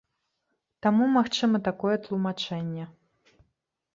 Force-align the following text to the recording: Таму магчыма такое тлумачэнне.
Таму 0.85 1.03
магчыма 1.17 1.57
такое 1.67 1.95
тлумачэнне. 2.07 2.83